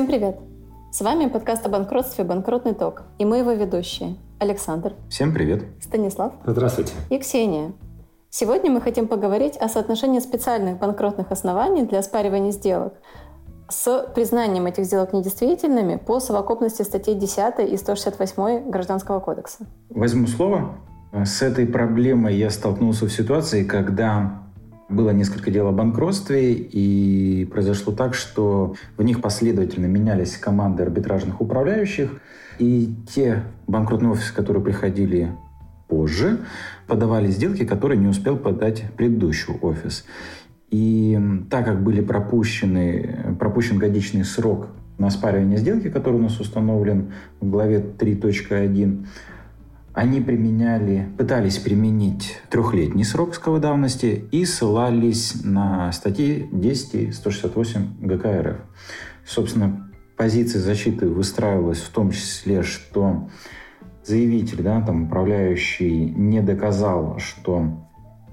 [0.00, 0.36] Всем привет!
[0.90, 4.94] С вами подкаст о банкротстве «Банкротный ток» и мы его ведущие Александр.
[5.10, 5.62] Всем привет.
[5.78, 6.32] Станислав.
[6.46, 6.94] Здравствуйте.
[7.10, 7.72] И Ксения.
[8.30, 12.94] Сегодня мы хотим поговорить о соотношении специальных банкротных оснований для оспаривания сделок
[13.68, 19.66] с признанием этих сделок недействительными по совокупности статей 10 и 168 Гражданского кодекса.
[19.90, 20.78] Возьму слово.
[21.12, 24.44] С этой проблемой я столкнулся в ситуации, когда
[24.90, 31.40] было несколько дел о банкротстве, и произошло так, что в них последовательно менялись команды арбитражных
[31.40, 32.20] управляющих,
[32.58, 35.30] и те банкротные офисы, которые приходили
[35.88, 36.40] позже,
[36.86, 40.04] подавали сделки, которые не успел подать предыдущий офис.
[40.70, 41.18] И
[41.50, 44.68] так как были пропущены, пропущен годичный срок
[44.98, 49.06] на оспаривание сделки, который у нас установлен в главе 3.1,
[49.92, 58.06] они применяли, пытались применить трехлетний срок исковой давности и ссылались на статьи 10 и 168
[58.06, 58.56] ГК РФ.
[59.26, 63.28] Собственно, позиция защиты выстраивалась в том числе, что
[64.04, 67.86] заявитель, да, там, управляющий не доказал, что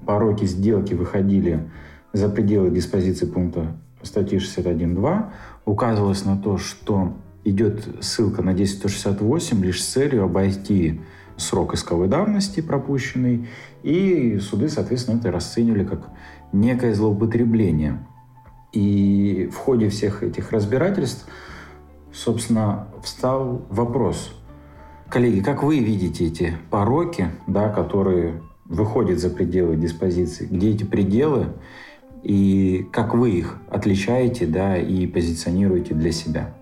[0.06, 1.70] пороки сделки выходили
[2.12, 5.30] за пределы диспозиции пункта статьи 61.2,
[5.64, 11.00] указывалось на то, что идет ссылка на 10.168 лишь с целью обойти
[11.38, 13.48] срок исковой давности пропущенный,
[13.82, 16.10] и суды, соответственно, это расценивали как
[16.52, 18.06] некое злоупотребление.
[18.72, 21.26] И в ходе всех этих разбирательств,
[22.12, 24.34] собственно, встал вопрос.
[25.08, 30.46] Коллеги, как вы видите эти пороки, да, которые выходят за пределы диспозиции?
[30.46, 31.46] Где эти пределы?
[32.22, 36.54] И как вы их отличаете да, и позиционируете для себя?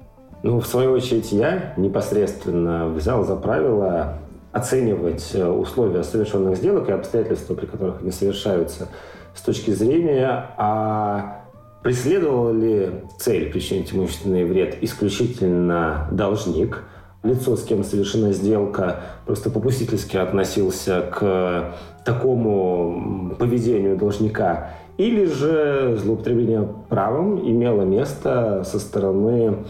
[0.43, 4.21] Ну, в свою очередь, я непосредственно взял за правило
[4.57, 8.89] оценивать э, условия совершенных сделок и обстоятельства, при которых они совершаются
[9.35, 11.43] с точки зрения, а
[11.83, 16.85] преследовал ли цель причинить имущественный вред исключительно должник,
[17.23, 26.67] лицо, с кем совершена сделка, просто попустительски относился к такому поведению должника, или же злоупотребление
[26.89, 29.67] правом имело место со стороны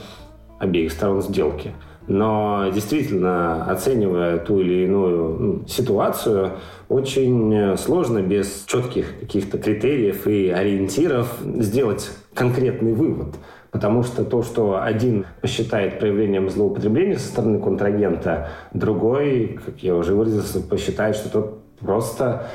[0.60, 1.72] обеих сторон сделки.
[2.08, 6.52] Но действительно, оценивая ту или иную ну, ситуацию,
[6.88, 13.34] очень сложно без четких каких-то критериев и ориентиров сделать конкретный вывод.
[13.72, 20.14] Потому что то, что один посчитает проявлением злоупотребления со стороны контрагента, другой, как я уже
[20.14, 22.46] выразился, посчитает, что тот просто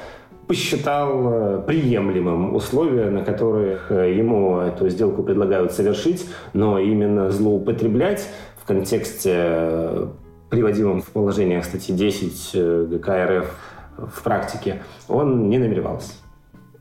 [0.48, 8.28] посчитал э, приемлемым условия, на которых э, ему эту сделку предлагают совершить, но именно злоупотреблять
[8.72, 10.08] контексте
[10.50, 13.56] приводимом в положениях статьи 10 э, ГК РФ
[13.98, 16.14] в практике, он не намеревался.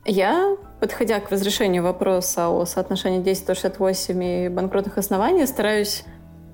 [0.05, 6.05] Я, подходя к разрешению вопроса о соотношении 10-168 и банкротных оснований, стараюсь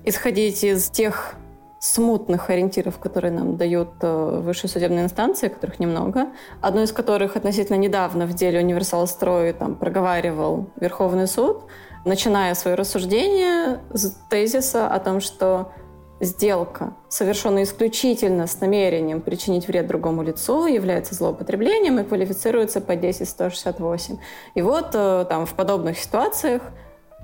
[0.04, 1.34] исходить из тех
[1.80, 6.26] смутных ориентиров, которые нам дают э, высшие судебные инстанции, которых немного.
[6.60, 11.62] Одно из которых относительно недавно в деле Универсал Строй там проговаривал Верховный суд–
[12.04, 15.72] начиная свое рассуждение с тезиса о том, что
[16.20, 24.18] сделка, совершенная исключительно с намерением причинить вред другому лицу, является злоупотреблением и квалифицируется по 10.168.
[24.54, 26.62] И вот э, там в подобных ситуациях,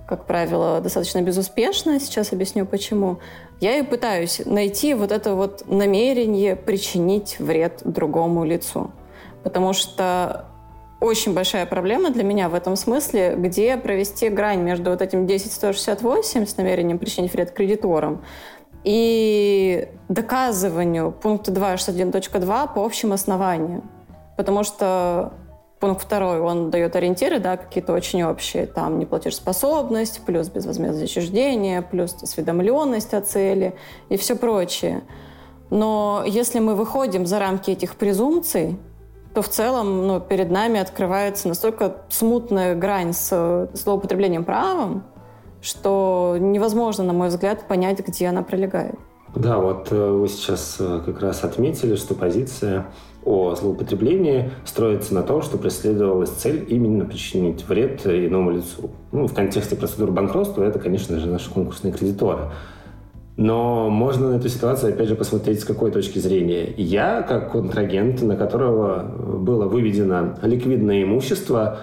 [0.06, 3.18] как правило, достаточно безуспешно, сейчас объясню почему,
[3.60, 8.90] я и пытаюсь найти вот это вот намерение причинить вред другому лицу.
[9.42, 10.46] Потому что
[11.00, 16.46] очень большая проблема для меня в этом смысле, где провести грань между вот этим 10.168
[16.46, 18.24] с намерением причинить вред кредиторам
[18.84, 23.90] и доказыванию пункта 2.61.2 по общим основаниям.
[24.36, 25.32] Потому что
[25.80, 32.14] пункт второй, он дает ориентиры, да, какие-то очень общие, там неплатежеспособность, плюс безвозмездное отчуждение, плюс
[32.22, 33.74] осведомленность о цели
[34.08, 35.02] и все прочее.
[35.70, 38.78] Но если мы выходим за рамки этих презумпций,
[39.34, 45.02] то в целом ну, перед нами открывается настолько смутная грань с злоупотреблением правом,
[45.60, 48.94] что невозможно, на мой взгляд, понять, где она пролегает.
[49.34, 52.86] Да, вот э, вы сейчас э, как раз отметили, что позиция
[53.24, 58.90] о злоупотреблении строится на том, что преследовалась цель именно причинить вред иному лицу.
[59.10, 62.52] Ну, в контексте процедуры банкротства это, конечно же, наши конкурсные кредиторы.
[63.36, 66.72] Но можно на эту ситуацию, опять же, посмотреть с какой точки зрения.
[66.76, 69.02] Я, как контрагент, на которого
[69.38, 71.80] было выведено ликвидное имущество,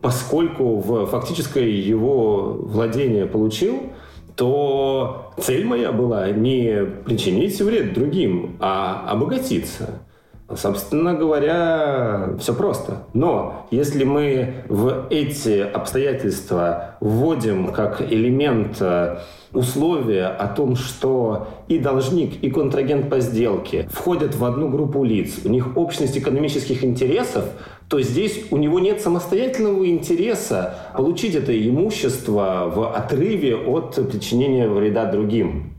[0.00, 3.92] поскольку в фактическое его владение получил,
[4.36, 10.05] то цель моя была не причинить вред другим, а обогатиться.
[10.54, 13.04] Собственно говоря, все просто.
[13.12, 19.18] Но если мы в эти обстоятельства вводим как элемент э,
[19.52, 25.40] условия о том, что и должник, и контрагент по сделке входят в одну группу лиц,
[25.44, 27.46] у них общность экономических интересов,
[27.88, 35.06] то здесь у него нет самостоятельного интереса получить это имущество в отрыве от причинения вреда
[35.06, 35.74] другим.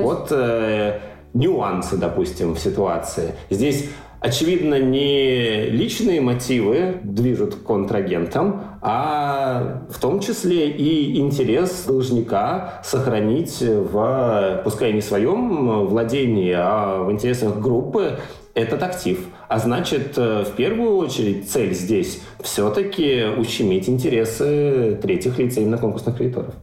[0.00, 0.12] есть...
[0.12, 1.00] Вот э,
[1.34, 3.34] нюансы, допустим, в ситуации.
[3.50, 3.88] Здесь
[4.20, 14.60] очевидно, не личные мотивы движут контрагентом, а в том числе и интерес должника сохранить в,
[14.64, 18.20] пускай не своем владении, а в интересах группы
[18.54, 19.26] этот актив.
[19.48, 26.54] А значит, в первую очередь цель здесь все-таки ущемить интересы третьих лиц, именно конкурсных кредиторов.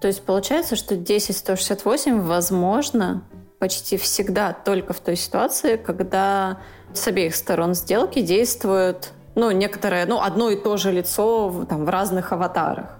[0.00, 3.24] То есть получается, что 10168 возможно
[3.58, 6.58] почти всегда только в той ситуации, когда
[6.92, 11.88] с обеих сторон сделки действует ну, некоторое, ну, одно и то же лицо там, в
[11.88, 12.98] разных аватарах.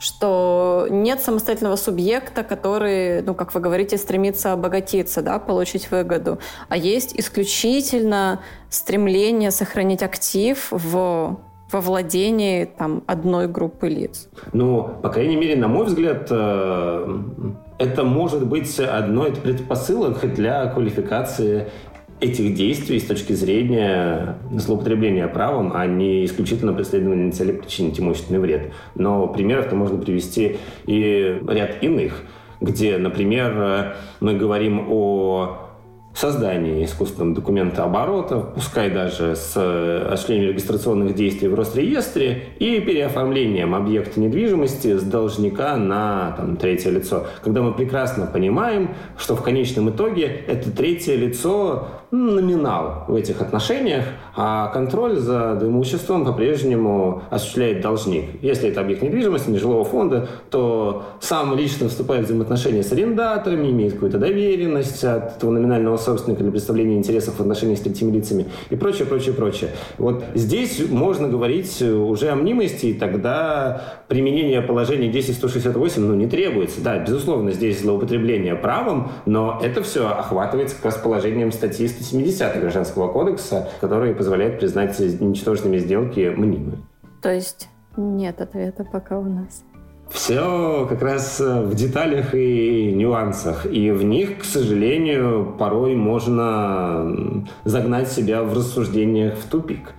[0.00, 6.38] Что нет самостоятельного субъекта, который, ну, как вы говорите, стремится обогатиться, да, получить выгоду,
[6.68, 11.38] а есть исключительно стремление сохранить актив в
[11.70, 14.28] во владении там, одной группы лиц.
[14.54, 17.20] Ну, по крайней мере, на мой взгляд, э,
[17.78, 21.68] это может быть одной из предпосылок для квалификации
[22.20, 28.72] этих действий с точки зрения злоупотребления правом, а не исключительно преследования цели причинить имущественный вред.
[28.96, 32.24] Но примеров-то можно привести и ряд иных,
[32.60, 35.67] где, например, мы говорим о
[36.18, 43.74] создании искусственного документа оборота, пускай даже с э, осуществлением регистрационных действий в Росреестре и переоформлением
[43.74, 47.26] объекта недвижимости с должника на там, третье лицо.
[47.42, 54.04] Когда мы прекрасно понимаем, что в конечном итоге это третье лицо номинал в этих отношениях,
[54.34, 58.42] а контроль за имуществом по-прежнему осуществляет должник.
[58.42, 63.94] Если это объект недвижимости, нежилого фонда, то сам лично вступает в взаимоотношения с арендаторами, имеет
[63.94, 68.76] какую-то доверенность от этого номинального собственника для представления интересов в отношении с третьими лицами и
[68.76, 69.70] прочее, прочее, прочее.
[69.98, 76.82] Вот здесь можно говорить уже о мнимости, и тогда применение положения 10.168 ну, не требуется.
[76.82, 83.12] Да, безусловно, здесь злоупотребление правом, но это все охватывается как раз положением статьи 170 Гражданского
[83.12, 86.78] кодекса, который позволяет признать ничтожными сделки мнимыми.
[87.22, 89.62] То есть нет ответа пока у нас.
[90.10, 93.66] Все как раз в деталях и нюансах.
[93.66, 99.92] И в них, к сожалению, порой можно загнать себя в рассуждениях в тупик.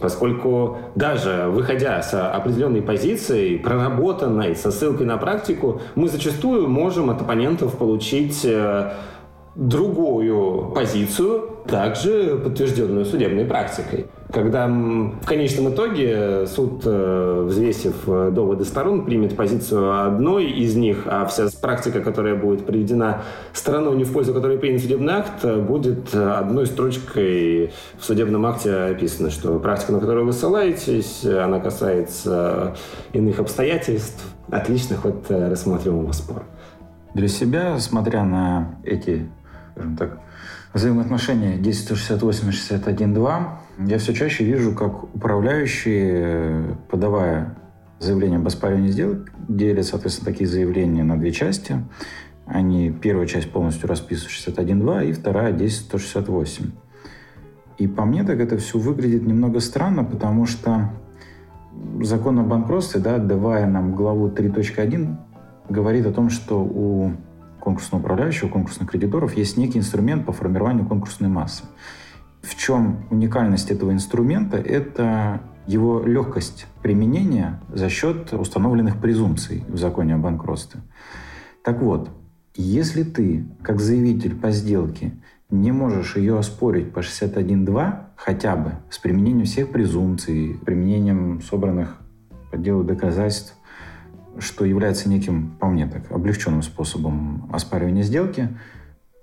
[0.00, 7.20] Поскольку даже выходя с определенной позиции, проработанной, со ссылкой на практику, мы зачастую можем от
[7.20, 8.92] оппонентов получить э,
[9.54, 14.06] другую позицию, также подтвержденную судебной практикой.
[14.32, 21.02] Когда в конечном итоге суд, э, взвесив э, доводы сторон, примет позицию одной из них,
[21.06, 23.22] а вся практика, которая будет приведена
[23.52, 29.30] стороной, не в пользу которой принят судебный акт, будет одной строчкой в судебном акте описано,
[29.30, 32.76] что практика, на которую вы ссылаетесь, она касается
[33.12, 36.44] иных обстоятельств, отличных от э, рассматриваемого спора.
[37.14, 39.28] Для себя, смотря на эти
[39.72, 40.20] скажем так,
[40.74, 43.44] взаимоотношения 1068 и 61.2,
[43.78, 47.56] я все чаще вижу, как управляющие, подавая
[47.98, 51.82] заявление об оспаривании сделок, делят, соответственно, такие заявления на две части.
[52.46, 56.70] Они, первая часть полностью расписывают 61.2 и вторая 10.168.
[57.78, 60.90] И по мне так это все выглядит немного странно, потому что
[62.02, 65.16] закон о банкротстве, да, давая нам главу 3.1,
[65.68, 67.12] говорит о том, что у
[67.60, 71.64] конкурсного управляющего, конкурсных кредиторов есть некий инструмент по формированию конкурсной массы.
[72.42, 74.56] В чем уникальность этого инструмента?
[74.56, 80.80] Это его легкость применения за счет установленных презумпций в законе о банкротстве.
[81.62, 82.10] Так вот,
[82.54, 85.12] если ты, как заявитель по сделке,
[85.50, 91.98] не можешь ее оспорить по 61.2 хотя бы с применением всех презумпций, применением собранных
[92.50, 93.54] по делу доказательств,
[94.38, 98.48] что является неким, по мне так, облегченным способом оспаривания сделки,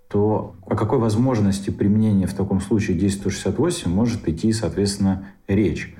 [0.10, 5.96] то о какой возможности применения в таком случае 10168 может идти, соответственно, речь,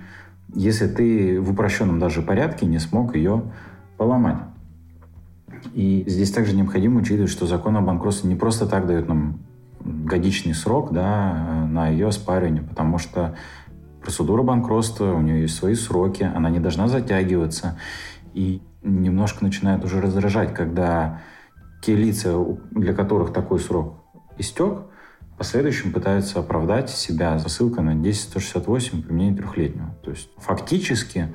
[0.54, 3.44] если ты в упрощенном даже порядке не смог ее
[3.98, 4.38] поломать.
[5.74, 9.40] И здесь также необходимо учитывать, что закон о банкротстве не просто так дает нам
[9.84, 13.36] годичный срок да, на ее оспаривание, потому что
[14.02, 17.78] процедура банкротства, у нее есть свои сроки, она не должна затягиваться.
[18.34, 21.22] И немножко начинает уже раздражать, когда
[21.82, 22.34] те лица,
[22.72, 24.04] для которых такой срок
[24.38, 24.80] истек,
[25.34, 29.96] в последующем пытаются оправдать себя ссылкой на 10168 применение трехлетнего.
[30.04, 31.34] То есть фактически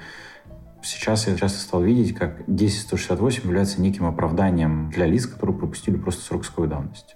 [0.82, 6.22] сейчас я часто стал видеть, как 10168 является неким оправданием для лиц, которые пропустили просто
[6.24, 7.14] срок сроковой давности.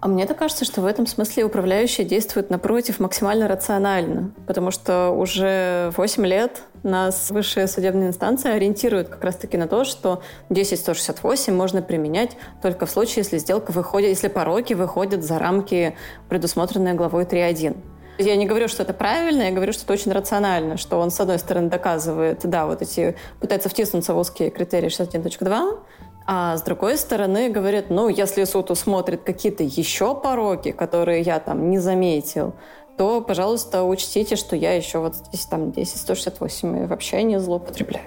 [0.00, 5.10] А мне так кажется, что в этом смысле управляющие действуют напротив максимально рационально, потому что
[5.10, 11.82] уже 8 лет нас высшие судебные инстанции ориентируют как раз-таки на то, что 10.168 можно
[11.82, 15.96] применять только в случае, если сделка выходит, если пороки выходят за рамки,
[16.28, 17.76] предусмотренные главой 3.1.
[18.18, 21.20] Я не говорю, что это правильно, я говорю, что это очень рационально, что он, с
[21.20, 25.78] одной стороны, доказывает, да, вот эти, пытается втиснуться в узкие критерии 61.2,
[26.26, 31.70] а с другой стороны говорят, ну, если суд усмотрит какие-то еще пороки, которые я там
[31.70, 32.54] не заметил,
[32.98, 38.06] то, пожалуйста, учтите, что я еще вот здесь там 10-168 вообще не злоупотребляю.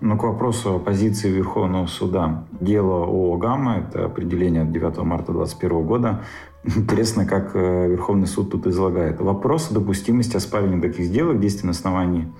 [0.00, 2.44] Ну, к вопросу о позиции Верховного суда.
[2.60, 6.20] Дело о ГАММА, это определение от 9 марта 2021 года.
[6.62, 9.20] Интересно, как э, Верховный суд тут излагает.
[9.20, 12.32] Вопрос о допустимости оспаривания таких сделок действий на основании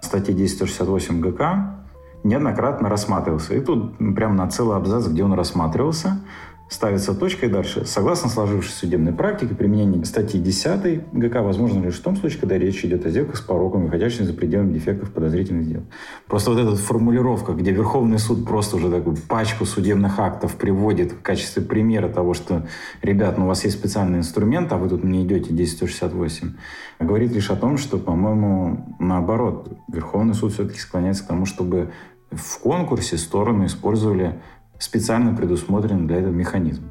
[0.00, 1.84] статьи 1068 ГК
[2.24, 3.54] неоднократно рассматривался.
[3.54, 6.20] И тут прямо на целый абзац, где он рассматривался,
[6.68, 7.84] ставится точка и дальше.
[7.86, 12.84] Согласно сложившейся судебной практике, применение статьи 10 ГК возможно лишь в том случае, когда речь
[12.84, 15.84] идет о сделках с пороком, выходящими за пределами дефектов подозрительных сделок.
[16.26, 21.22] Просто вот эта формулировка, где Верховный суд просто уже такую пачку судебных актов приводит в
[21.22, 22.66] качестве примера того, что,
[23.02, 26.54] ребят, ну у вас есть специальный инструмент, а вы тут не идете 1068,
[27.00, 31.90] говорит лишь о том, что, по-моему, наоборот, Верховный суд все-таки склоняется к тому, чтобы
[32.30, 34.38] в конкурсе стороны использовали
[34.78, 36.90] специально предусмотрен для этого механизм.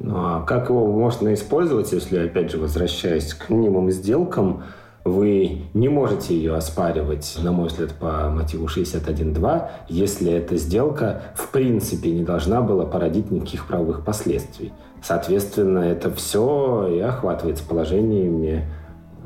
[0.00, 4.62] Ну, а как его можно использовать, если, опять же, возвращаясь к минимум сделкам,
[5.04, 11.48] вы не можете ее оспаривать, на мой взгляд, по мотиву 61.2, если эта сделка в
[11.50, 14.72] принципе не должна была породить никаких правовых последствий.
[15.02, 18.68] Соответственно, это все и охватывается положениями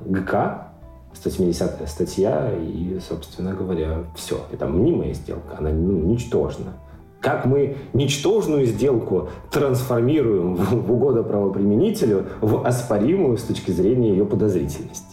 [0.04, 0.68] ГК,
[1.14, 4.40] 170 статья, и, собственно говоря, все.
[4.50, 6.74] Это мнимая сделка, она ну, ничтожна
[7.22, 15.06] как мы ничтожную сделку трансформируем в, угоду правоприменителю в оспоримую с точки зрения ее подозрительности.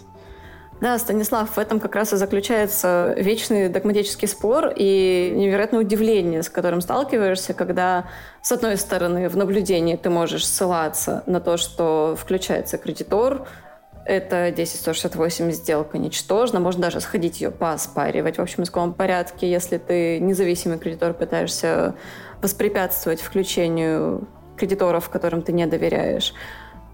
[0.82, 6.50] Да, Станислав, в этом как раз и заключается вечный догматический спор и невероятное удивление, с
[6.50, 8.06] которым сталкиваешься, когда,
[8.42, 13.46] с одной стороны, в наблюдении ты можешь ссылаться на то, что включается кредитор,
[14.10, 16.60] это 10168 сделка ничтожна.
[16.60, 21.94] Можно даже сходить ее поспаривать в общем исковом порядке, если ты независимый кредитор пытаешься
[22.42, 26.34] воспрепятствовать включению кредиторов, которым ты не доверяешь.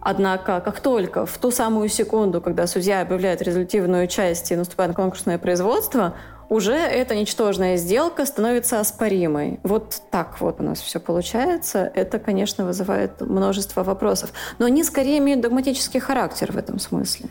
[0.02, 5.40] Однако, как только в ту самую секунду, когда судья объявляет результативную часть и наступает конкурсное
[5.40, 6.16] производство,
[6.50, 9.60] уже эта ничтожная сделка становится оспоримой.
[9.64, 11.92] Вот так вот у нас все получается.
[11.96, 14.32] Это, конечно, вызывает множество вопросов.
[14.60, 17.30] Но они скорее имеют догматический характер в этом смысле.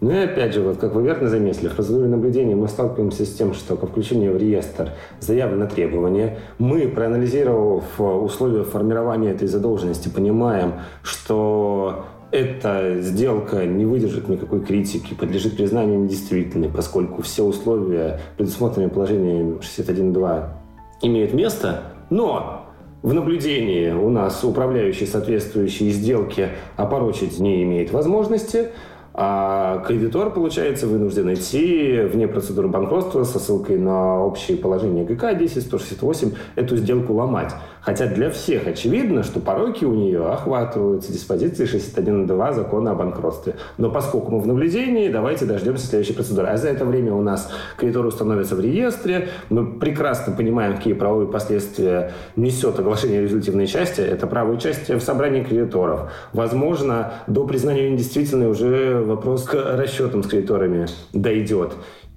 [0.00, 3.34] Ну и опять же, вот как вы верно заметили, в процедуре наблюдения мы сталкиваемся с
[3.34, 6.40] тем, что по включению в реестр заявлено требование.
[6.58, 15.56] Мы, проанализировав условия формирования этой задолженности, понимаем, что эта сделка не выдержит никакой критики, подлежит
[15.56, 20.48] признанию недействительной, поскольку все условия, предусмотренные положением 61.2,
[21.02, 22.66] имеют место, но
[23.02, 28.70] в наблюдении у нас управляющий соответствующие сделки опорочить не имеет возможности,
[29.16, 36.34] а кредитор, получается, вынужден идти вне процедуры банкротства со ссылкой на общее положение ГК 10.168
[36.56, 37.54] эту сделку ломать.
[37.84, 43.56] Хотя для всех очевидно, что пороки у нее охватываются диспозицией 61.2 закона о банкротстве.
[43.76, 46.48] Но поскольку мы в наблюдении, давайте дождемся следующей процедуры.
[46.48, 49.28] А за это время у нас кредитор установится в реестре.
[49.50, 54.00] Мы прекрасно понимаем, какие правовые последствия несет оглашение результативной части.
[54.00, 56.10] Это право участия в собрании кредиторов.
[56.32, 61.74] Возможно, до признания недействительной уже вопрос к расчетам с кредиторами дойдет.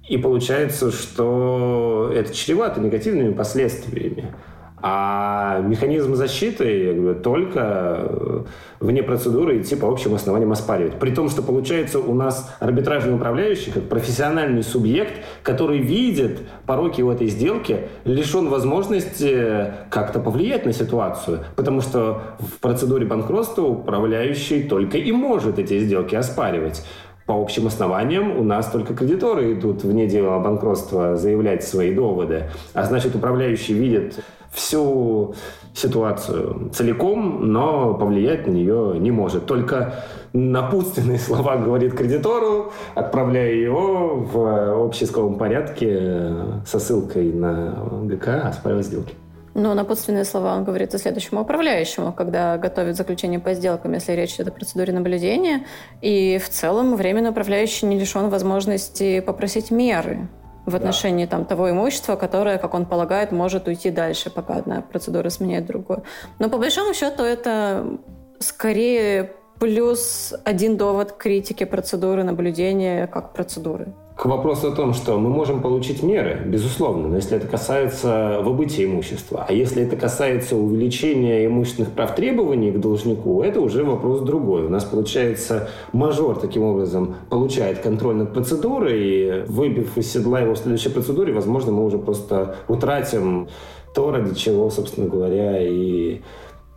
[0.08, 4.32] И получается, что это чревато негативными последствиями.
[4.80, 8.42] А механизм защиты, я говорю, только э,
[8.80, 10.94] вне процедуры идти по общим основаниям оспаривать.
[10.94, 17.10] При том, что получается у нас арбитражный управляющий, как профессиональный субъект, который видит пороки в
[17.10, 21.40] этой сделке, лишен возможности как-то повлиять на ситуацию.
[21.56, 26.84] Потому что в процедуре банкротства управляющий только и может эти сделки оспаривать
[27.28, 32.44] по общим основаниям у нас только кредиторы идут вне дела банкротства заявлять свои доводы.
[32.72, 34.18] А значит, управляющий видит
[34.50, 35.34] всю
[35.74, 39.44] ситуацию целиком, но повлиять на нее не может.
[39.44, 39.96] Только
[40.32, 46.32] напутственные слова говорит кредитору, отправляя его в общеисковом порядке
[46.64, 49.14] со ссылкой на ГК оспаривать сделки.
[49.58, 54.36] Но напутственные слова он говорит и следующему управляющему, когда готовит заключение по сделкам, если речь
[54.36, 55.66] идет о процедуре наблюдения.
[56.00, 60.28] И в целом временно управляющий не лишен возможности попросить меры
[60.64, 61.32] в отношении да.
[61.32, 66.04] там, того имущества, которое, как он полагает, может уйти дальше, пока одна процедура сменяет другую.
[66.38, 67.98] Но по большому счету это
[68.38, 73.92] скорее плюс один довод критики процедуры наблюдения как процедуры.
[74.18, 78.84] К вопросу о том, что мы можем получить меры, безусловно, но если это касается выбытия
[78.84, 84.64] имущества, а если это касается увеличения имущественных прав требований к должнику, это уже вопрос другой.
[84.64, 90.54] У нас получается мажор таким образом получает контроль над процедурой, и выбив из седла его
[90.54, 93.46] в следующей процедуре, возможно, мы уже просто утратим
[93.94, 96.22] то, ради чего, собственно говоря, и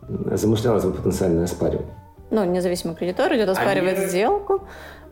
[0.08, 1.92] замышлялось бы потенциальное оспаривание.
[2.30, 4.62] Ну, независимый кредитор идет оспаривать а сделку,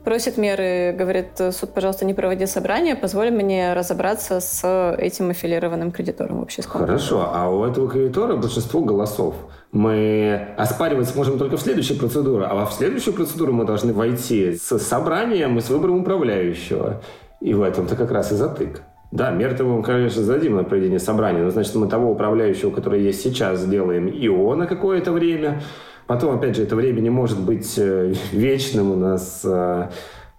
[0.05, 6.41] просит меры, говорит, суд, пожалуйста, не проводи собрание, позволь мне разобраться с этим аффилированным кредитором
[6.41, 6.63] вообще.
[6.63, 9.35] Хорошо, а у этого кредитора большинство голосов.
[9.73, 14.79] Мы оспаривать сможем только в следующей процедуре, а в следующую процедуру мы должны войти с
[14.79, 17.01] собранием и с выбором управляющего.
[17.41, 18.83] И в этом-то как раз и затык.
[19.13, 23.23] Да, меры мы, конечно, зададим на проведение собрания, но значит, мы того управляющего, который есть
[23.23, 25.63] сейчас, сделаем и он на какое-то время,
[26.11, 28.91] Потом, опять же, это время не может быть э, вечным.
[28.91, 29.91] У нас э,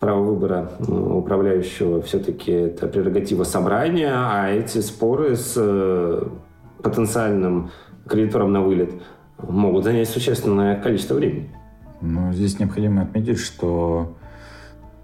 [0.01, 6.27] право выбора э, управляющего все-таки это прерогатива собрания, а эти споры с
[6.83, 7.71] потенциальным
[8.05, 8.91] кредитором на вылет
[9.37, 11.49] могут занять существенное количество времени.
[12.01, 14.17] Но здесь необходимо отметить, что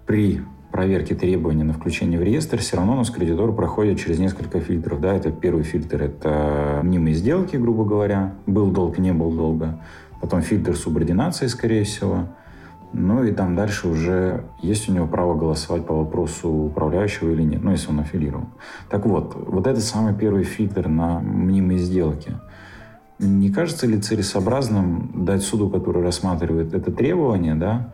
[0.06, 4.60] при проверке требований на включение в реестр, все равно у нас кредитор проходит через несколько
[4.60, 5.00] фильтров.
[5.00, 5.14] Да?
[5.14, 8.34] Это первый фильтр– это мнимые сделки, грубо говоря.
[8.44, 9.80] Был долг, не был долга
[10.20, 12.28] потом фильтр субординации, скорее всего.
[12.92, 17.62] Ну и там дальше уже есть у него право голосовать по вопросу управляющего или нет,
[17.62, 18.46] ну если он аффилирован.
[18.88, 22.36] Так вот, вот этот самый первый фильтр на мнимые сделки.
[23.18, 27.92] Не кажется ли целесообразным дать суду, который рассматривает это требование, да,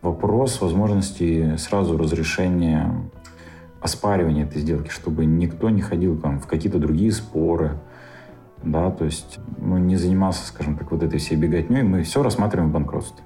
[0.00, 2.94] вопрос возможности сразу разрешения
[3.80, 7.78] оспаривания этой сделки, чтобы никто не ходил там в какие-то другие споры,
[8.62, 12.70] да, то есть ну, не занимался, скажем так, вот этой всей беготней, мы все рассматриваем
[12.70, 13.24] в банкротстве.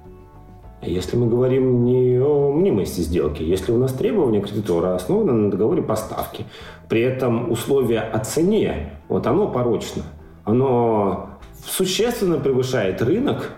[0.81, 5.81] Если мы говорим не о мнимости сделки, если у нас требования кредитора основаны на договоре
[5.81, 6.45] поставки,
[6.87, 10.03] при этом условие о цене, вот оно порочно,
[10.43, 11.29] оно
[11.65, 13.53] существенно превышает рынок,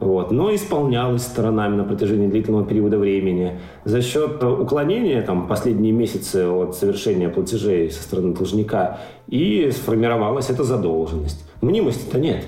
[0.00, 3.58] вот, но исполнялось сторонами на протяжении длительного периода времени.
[3.84, 10.62] За счет уклонения там, последние месяцы от совершения платежей со стороны должника и сформировалась эта
[10.62, 11.44] задолженность.
[11.62, 12.44] Мнимости-то нет.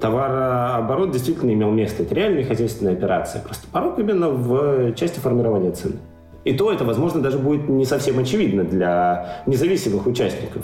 [0.00, 2.04] Товарооборот действительно имел место.
[2.04, 3.42] Это реальная хозяйственная операция.
[3.42, 5.96] Просто порог именно в части формирования цены.
[6.44, 10.62] И то это, возможно, даже будет не совсем очевидно для независимых участников.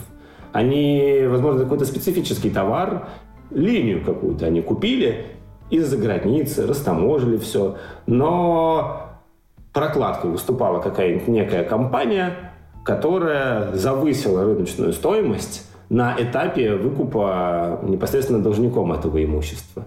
[0.53, 3.09] Они, возможно, какой-то специфический товар,
[3.51, 5.27] линию какую-то они купили,
[5.71, 7.77] из-за границы, растаможили все.
[8.07, 9.11] Но
[9.73, 12.53] прокладкой выступала какая-нибудь некая компания,
[12.85, 19.85] которая завысила рыночную стоимость на этапе выкупа непосредственно должником этого имущества.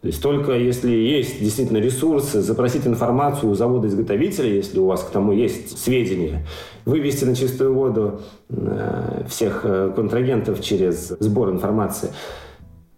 [0.00, 5.08] То есть только если есть действительно ресурсы, запросить информацию у завода-изготовителя, если у вас к
[5.08, 6.46] тому есть сведения,
[6.84, 12.10] вывести на чистую воду э, всех э, контрагентов через сбор информации,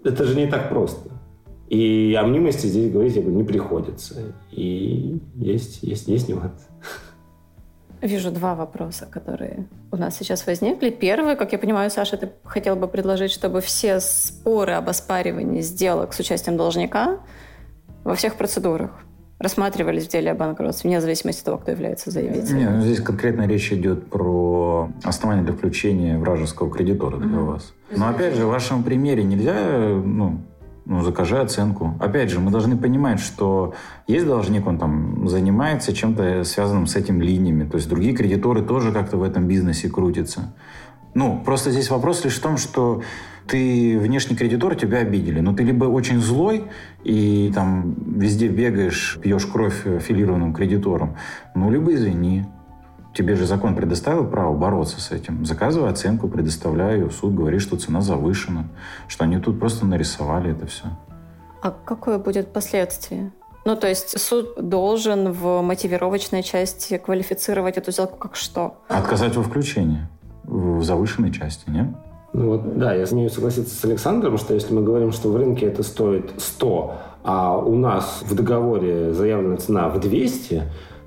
[0.03, 1.11] это же не так просто.
[1.69, 4.35] И о мнимости здесь говорить я говорю, не приходится.
[4.53, 6.67] И есть, есть, есть нюанс.
[8.03, 10.91] Вижу два вопроса, которые у нас сейчас возникли.
[10.91, 16.13] Первый, как я понимаю, Саша, ты хотел бы предложить, чтобы все споры об оспаривании сделок
[16.13, 17.21] с участием должника
[18.05, 18.93] во всех процедурах
[19.39, 22.59] рассматривались в деле о банкротстве, вне зависимости от того, кто является заявителем.
[22.59, 27.45] Нет, ну, здесь конкретно речь идет про основание для включения вражеского кредитора для mm-hmm.
[27.45, 27.73] вас.
[27.95, 29.55] Но опять же, в вашем примере нельзя
[30.05, 30.41] ну,
[30.87, 31.95] ну, закажи оценку.
[32.01, 33.75] Опять же, мы должны понимать, что
[34.07, 38.93] есть должник, он там занимается чем-то связанным с этим линиями, то есть другие кредиторы тоже
[38.93, 40.55] как-то в этом бизнесе крутятся.
[41.15, 43.03] Ну, просто здесь вопрос лишь в том, что
[43.49, 45.41] ты внешний кредитор, тебя обидели.
[45.41, 46.65] Но ты либо очень злой
[47.05, 51.17] и там везде бегаешь, пьешь кровь аффилированным кредитором,
[51.55, 52.45] ну, либо извини.
[53.17, 55.47] Тебе же закон предоставил право бороться с этим.
[55.47, 58.69] Заказывай оценку, предоставляю, суд говорит, что цена завышена,
[59.09, 60.85] что они тут просто нарисовали это все.
[61.63, 63.33] А какое будет последствие?
[63.65, 68.83] Ну, то есть суд должен в мотивировочной части квалифицировать эту сделку как что?
[68.89, 70.07] Отказать во включении
[70.45, 71.87] в завышенной части, нет?
[72.35, 75.37] Ну вот, да, я с ней согласиться с Александром, что если мы говорим, что в
[75.37, 80.65] рынке это стоит 100, а у нас в договоре заявлена цена в 200,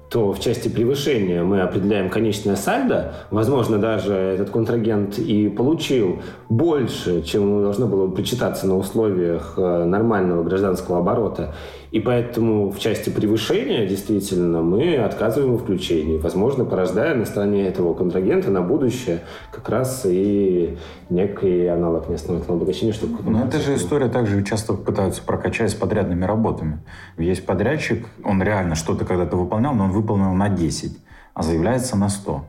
[0.10, 3.14] то в части превышения мы определяем конечное сальдо.
[3.30, 9.84] Возможно, даже этот контрагент и получил больше, чем ему должно было причитаться на условиях э,
[9.86, 11.54] нормального гражданского оборота.
[11.92, 17.94] И поэтому в части превышения действительно мы отказываем в включении, возможно, порождая на стороне этого
[17.96, 19.22] контрагента на будущее
[19.52, 20.78] как раз и
[21.10, 22.94] некий аналог местного обогащения.
[22.94, 26.80] Чтобы Но это же история также часто пытаются прокачать с подрядными работами.
[27.18, 30.98] Есть подрядчик, он реально что-то когда-то выполнял, но он выполнил на 10,
[31.34, 32.44] а заявляется на 100.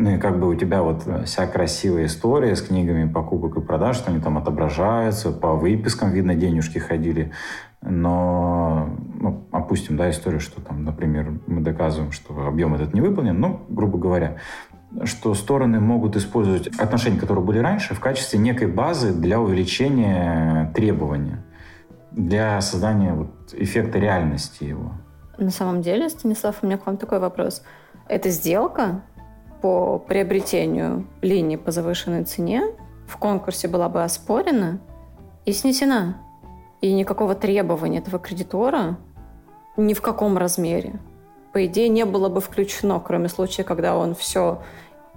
[0.00, 3.96] Ну и как бы у тебя вот вся красивая история с книгами покупок и продаж,
[3.96, 7.32] что они там отображаются, по выпискам видно денежки ходили.
[7.82, 8.88] Но,
[9.20, 13.60] ну, опустим, да, историю, что там, например, мы доказываем, что объем этот не выполнен, ну,
[13.68, 14.38] грубо говоря,
[15.04, 21.44] что стороны могут использовать отношения, которые были раньше, в качестве некой базы для увеличения требования,
[22.10, 24.92] для создания вот эффекта реальности его.
[25.36, 27.62] На самом деле, Станислав, у меня к вам такой вопрос.
[28.10, 29.02] Эта сделка
[29.60, 32.62] по приобретению линии по завышенной цене
[33.06, 34.80] в конкурсе была бы оспорена
[35.44, 36.16] и снесена
[36.80, 38.98] и никакого требования этого кредитора
[39.76, 41.00] ни в каком размере,
[41.52, 44.62] по идее, не было бы включено, кроме случая, когда он все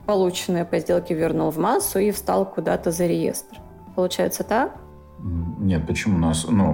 [0.06, 3.58] полученное по сделке вернул в массу и встал куда-то за реестр.
[3.96, 4.76] Получается так?
[5.60, 6.74] Нет, почему у нас, ну,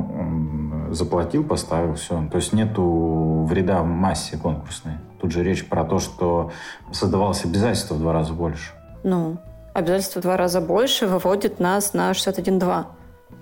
[0.92, 2.28] заплатил, поставил, все.
[2.32, 4.96] То есть нету вреда в массе конкурсной.
[5.22, 6.52] Тут же речь про то, что
[6.92, 8.72] создавалось обязательство в два раза больше.
[9.04, 9.38] Ну,
[9.74, 12.86] обязательство в два раза больше выводит нас на 61.2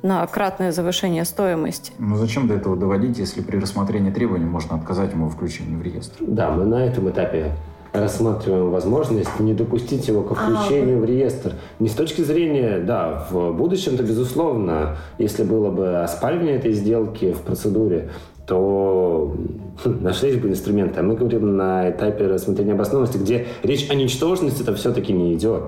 [0.04, 1.92] на кратное завышение стоимости.
[1.98, 5.82] Ну зачем до этого доводить, если при рассмотрении требований можно отказать ему в включении в
[5.82, 6.18] реестр?
[6.20, 7.54] Да, мы на этом этапе
[7.94, 11.54] рассматриваем возможность не допустить его к включению а, в реестр.
[11.80, 17.42] Не с точки зрения, да, в будущем-то, безусловно, если было бы оспаривание этой сделки в
[17.42, 18.10] процедуре,
[18.48, 19.36] то
[19.84, 21.02] хм, нашлись бы инструменты.
[21.02, 25.64] А мы говорим на этапе рассмотрения обоснованности, где речь о ничтожности это все-таки не идет.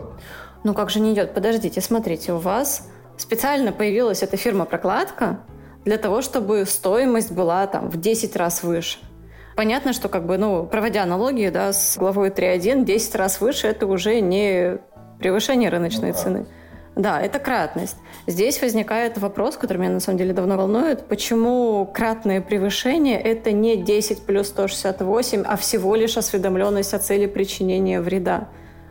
[0.63, 1.33] Ну как же не идет?
[1.33, 5.39] Подождите, смотрите, у вас специально появилась эта фирма-прокладка
[5.85, 8.97] для того, чтобы стоимость была там в 10 раз выше.
[9.59, 13.87] Понятно, что как бы, ну, проводя аналогии, да, с главой 3.1, 10 раз выше это
[13.87, 14.77] уже не
[15.19, 16.19] превышение рыночной ну, да.
[16.21, 16.45] цены.
[16.95, 17.97] Да, это кратность.
[18.25, 23.75] Здесь возникает вопрос, который меня на самом деле давно волнует, почему кратное превышение– это не
[23.75, 28.47] 10 плюс 168, а всего лишь осведомленность о цели причинения вреда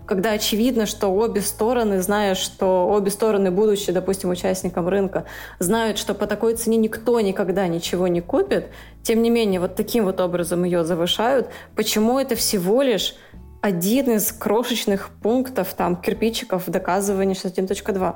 [0.09, 5.27] когда очевидно, что обе стороны, зная, что обе стороны, будучи, допустим, участником рынка,
[5.59, 8.69] знают, что по такой цене никто никогда ничего не купит,
[9.03, 11.51] тем не менее, вот таким вот образом ее завышают.
[11.77, 13.17] Почему это всего лишь
[13.61, 18.15] один из крошечных пунктов, там, кирпичиков доказывания 61.2?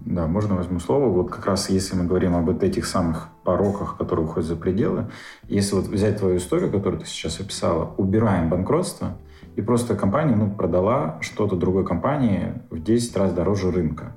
[0.00, 1.06] Да, можно возьму слово.
[1.06, 5.10] Вот как раз если мы говорим об этих самых пороках, которые уходят за пределы,
[5.48, 9.16] если вот взять твою историю, которую ты сейчас описала, убираем банкротство–
[9.56, 14.14] и просто компания ну, продала что-то другой компании в 10 раз дороже рынка.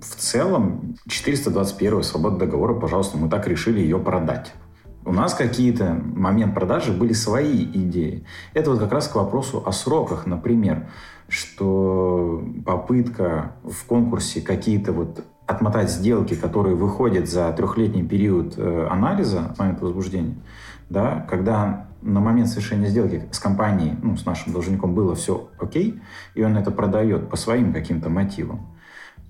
[0.00, 4.52] В целом 421 свобода договора, пожалуйста, мы так решили ее продать.
[5.04, 8.24] У нас какие-то момент продажи были свои идеи.
[8.54, 10.88] Это вот как раз к вопросу о сроках, например,
[11.28, 19.52] что попытка в конкурсе какие-то вот отмотать сделки, которые выходят за трехлетний период э, анализа
[19.54, 20.36] с момента возбуждения,
[20.88, 26.00] да, когда на момент совершения сделки с компанией, ну, с нашим должником было все окей,
[26.34, 28.76] и он это продает по своим каким-то мотивам,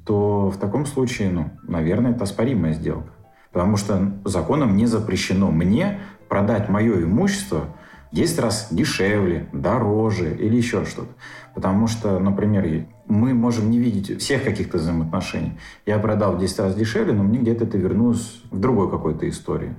[0.05, 3.13] то в таком случае, ну, наверное, это оспоримая сделка.
[3.53, 7.67] Потому что законом не запрещено мне продать мое имущество
[8.13, 11.13] 10 раз дешевле, дороже или еще что-то.
[11.55, 15.59] Потому что, например, мы можем не видеть всех каких-то взаимоотношений.
[15.87, 19.75] Я продал в 10 раз дешевле, но мне где-то это вернулось в другой какой-то истории.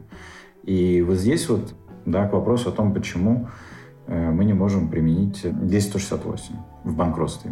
[0.63, 1.73] И вот здесь вот
[2.05, 3.47] да, к вопросу о том, почему
[4.07, 7.51] э, мы не можем применить 10168 в банкротстве.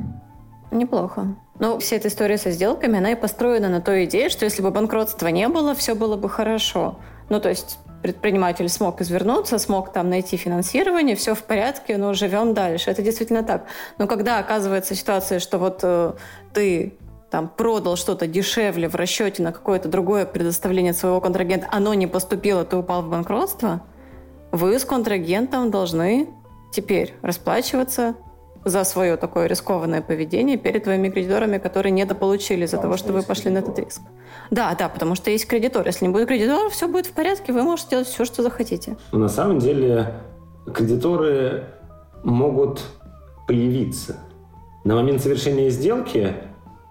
[0.72, 1.36] Неплохо.
[1.60, 4.72] Но вся эта история со сделками, она и построена на той идее, что если бы
[4.72, 6.98] банкротства не было, все было бы хорошо.
[7.30, 12.54] Ну, то есть предприниматель смог извернуться, смог там найти финансирование, все в порядке, но живем
[12.54, 12.90] дальше.
[12.90, 13.66] Это действительно так.
[13.98, 16.14] Но когда оказывается ситуация, что вот э,
[16.54, 16.98] ты
[17.30, 22.66] там продал что-то дешевле в расчете на какое-то другое предоставление своего контрагента, оно не поступило,
[22.66, 23.82] ты упал в банкротство,
[24.52, 26.30] вы с контрагентом должны
[26.72, 28.16] теперь расплачиваться
[28.64, 33.46] за свое такое рискованное поведение перед твоими кредиторами, которые недополучили из-за того, что вы пошли
[33.46, 33.64] кредитор.
[33.64, 34.02] на этот риск.
[34.52, 35.86] Да, да, потому что есть кредитор.
[35.88, 38.98] Если не будет кредитора, все будет в порядке, вы можете делать все, что захотите.
[39.12, 40.14] Но на самом деле
[40.74, 41.66] кредиторы
[42.24, 42.82] могут
[43.48, 44.18] появиться.
[44.84, 46.36] На момент совершения сделки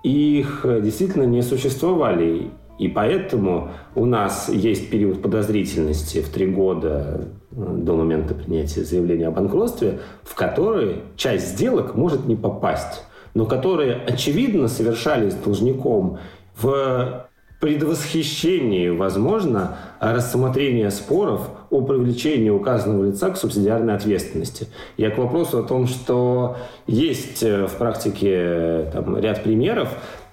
[0.03, 2.51] их действительно не существовали.
[2.79, 9.33] И поэтому у нас есть период подозрительности в три года до момента принятия заявления о
[9.33, 16.19] банкротстве, в которые часть сделок может не попасть, но которые, очевидно, совершались должником
[16.57, 17.27] в
[17.61, 24.67] предвосхищении, возможно, рассмотрения споров о привлечении указанного лица к субсидиарной ответственности.
[24.97, 29.91] Я к вопросу о том, что есть э, в практике э, там, ряд примеров,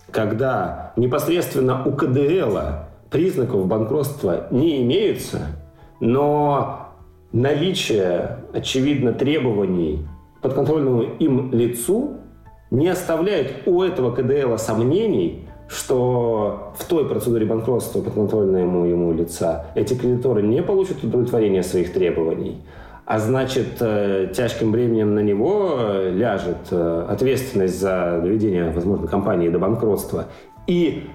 [0.10, 2.60] когда непосредственно у КДЛ
[3.10, 5.48] признаков банкротства не имеются,
[6.00, 6.87] но
[7.38, 10.08] наличие, очевидно, требований
[10.42, 12.18] подконтрольному им лицу
[12.72, 19.94] не оставляет у этого КДЛ сомнений, что в той процедуре банкротства подконтрольному ему лица эти
[19.94, 22.64] кредиторы не получат удовлетворения своих требований,
[23.06, 29.50] а значит, э, тяжким бременем на него э, ляжет э, ответственность за доведение, возможно, компании
[29.50, 30.26] до банкротства.
[30.66, 31.10] И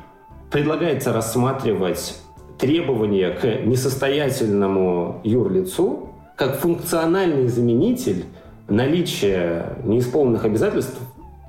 [0.50, 2.18] предлагается рассматривать
[2.58, 6.11] требования к несостоятельному юрлицу
[6.42, 8.24] как функциональный заменитель
[8.66, 10.98] наличия неисполненных обязательств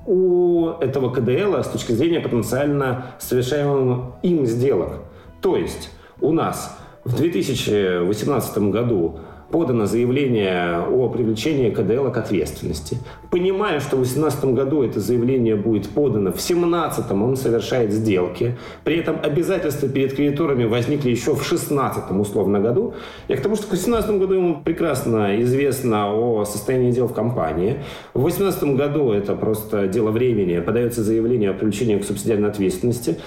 [0.06, 5.00] у этого КДЛ с точки зрения потенциально совершаемых им сделок.
[5.42, 5.90] То есть
[6.22, 9.18] у нас в 2018 году
[9.54, 12.98] подано заявление о привлечении КДЛ к ответственности.
[13.30, 18.58] Понимая, что в 2018 году это заявление будет подано, в 2017 он совершает сделки.
[18.84, 22.96] При этом обязательства перед кредиторами возникли еще в 2016 условно году.
[23.28, 27.84] Я к тому, что в 2017 году ему прекрасно известно о состоянии дел в компании.
[28.16, 30.60] В 2018 году это просто дело времени.
[30.62, 33.20] Подается заявление о привлечении к субсидиарной ответственности.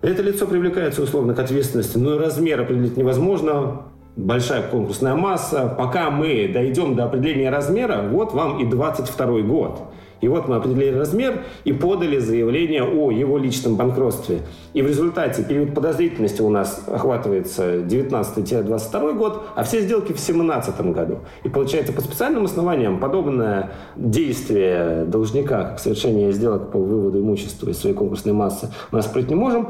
[0.00, 3.82] Это лицо привлекается условно к ответственности, но и размер определить невозможно
[4.16, 5.72] большая конкурсная масса.
[5.78, 9.82] Пока мы дойдем до определения размера, вот вам и 22 год.
[10.22, 14.40] И вот мы определили размер и подали заявление о его личном банкротстве.
[14.72, 20.80] И в результате период подозрительности у нас охватывается 19-22 год, а все сделки в 2017
[20.92, 21.18] году.
[21.44, 27.78] И получается, по специальным основаниям подобное действие должника, как совершение сделок по выводу имущества из
[27.78, 29.68] своей конкурсной массы, мы оспорить не можем.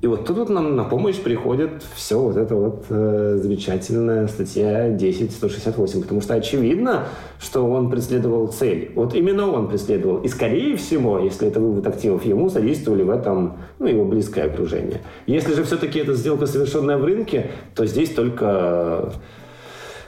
[0.00, 4.90] И вот тут вот нам на помощь приходит все вот это вот э, замечательная статья
[4.90, 7.04] 10.168, потому что очевидно,
[7.40, 8.92] что он преследовал цель.
[8.96, 10.18] Вот именно он преследовал.
[10.18, 15.00] И скорее всего, если это вывод активов, ему содействовали в этом ну, его близкое окружение.
[15.26, 19.12] Если же все-таки это сделка, совершенная в рынке, то здесь только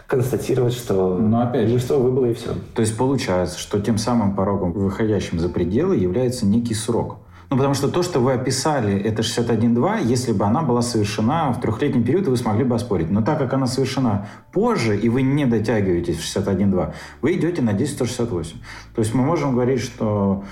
[0.06, 2.50] констатировать, что Но опять же, что выбыло и все.
[2.74, 7.16] То есть получается, что тем самым порогом, выходящим за пределы, является некий срок.
[7.48, 11.60] Ну, потому что то, что вы описали, это 61.2, если бы она была совершена в
[11.60, 13.10] трехлетний период, вы смогли бы оспорить.
[13.10, 17.70] Но так как она совершена позже, и вы не дотягиваетесь в 61.2, вы идете на
[17.70, 18.54] 10.168.
[18.94, 20.42] То есть мы можем говорить, что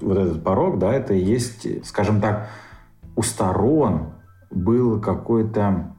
[0.00, 2.48] вот этот порог, да, это и есть, скажем так,
[3.16, 4.12] у сторон
[4.50, 5.96] был какой-то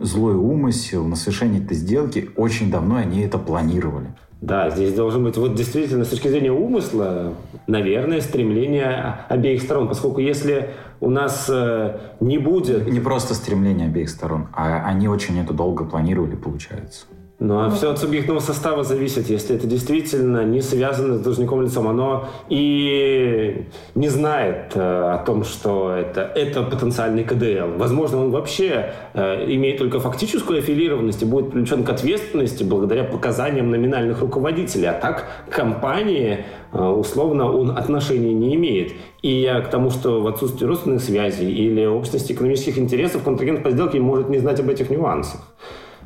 [0.00, 2.30] злой умысел на совершение этой сделки.
[2.36, 4.14] Очень давно они это планировали.
[4.40, 7.34] Да, здесь должен быть, вот действительно, с точки зрения умысла,
[7.66, 10.70] наверное, стремление обеих сторон, поскольку если
[11.00, 12.86] у нас э, не будет...
[12.88, 17.06] Не просто стремление обеих сторон, а они очень это долго планировали, получается.
[17.40, 19.30] Ну, а все от субъектного состава зависит.
[19.30, 25.44] Если это действительно не связано с должником лицом, оно и не знает э, о том,
[25.44, 27.78] что это, это потенциальный КДЛ.
[27.78, 33.70] Возможно, он вообще э, имеет только фактическую аффилированность и будет привлечен к ответственности благодаря показаниям
[33.70, 34.86] номинальных руководителей.
[34.86, 38.94] А так компании, э, условно, он отношения не имеет.
[39.22, 43.70] И я к тому, что в отсутствии родственных связей или общности экономических интересов контрагент по
[43.70, 45.40] сделке может не знать об этих нюансах.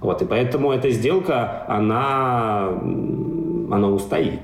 [0.03, 2.69] Вот, и поэтому эта сделка, она,
[3.71, 4.41] она устоит.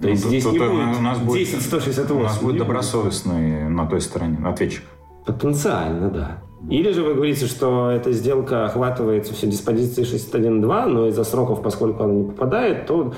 [0.00, 2.16] То есть ну, здесь не будет у нас будет 10 168.
[2.16, 4.84] У нас будет добросовестный на той стороне ответчик.
[5.26, 6.38] Потенциально, да.
[6.68, 12.04] Или же вы говорите, что эта сделка охватывается все диспозиции 61.2, но из-за сроков, поскольку
[12.04, 13.14] она не попадает, то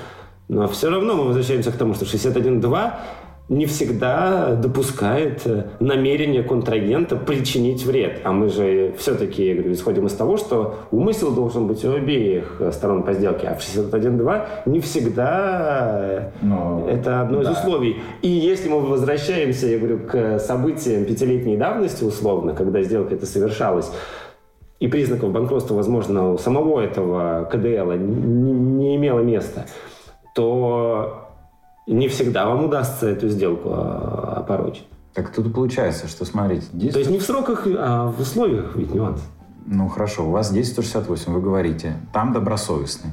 [0.49, 2.93] но все равно мы возвращаемся к тому, что 61.2
[3.49, 8.21] не всегда допускает э, намерение контрагента причинить вред.
[8.23, 12.61] А мы же все-таки, я говорю, исходим из того, что умысел должен быть у обеих
[12.71, 17.51] сторон по сделке, а в 61.2 не всегда Но, это одно да.
[17.51, 17.97] из условий.
[18.21, 23.91] И если мы возвращаемся, я говорю, к событиям пятилетней давности условно, когда сделка это совершалась,
[24.79, 29.65] и признаков банкротства, возможно, у самого этого КДЛ не, не имело места,
[30.35, 31.22] то
[31.87, 34.87] не всегда вам удастся эту сделку а, опорочить.
[35.13, 36.65] Так тут получается, что, смотрите...
[36.71, 36.93] 10...
[36.93, 39.21] То есть не в сроках, а в условиях ведь нюанс.
[39.65, 43.11] Ну хорошо, у вас 10-168, вы говорите, там добросовестный.